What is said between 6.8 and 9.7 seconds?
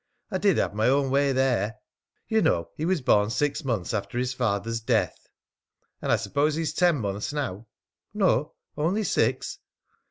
months now?" "No; only six."